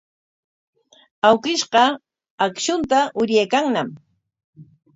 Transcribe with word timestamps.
Awkishqa 1.29 1.83
akshunta 2.45 2.99
uryaykanñam. 3.21 3.89